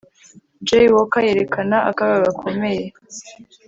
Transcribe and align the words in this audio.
Jaywalker 0.67 1.23
yerekana 1.27 1.77
akaga 1.89 2.17
gakomeye 2.25 2.85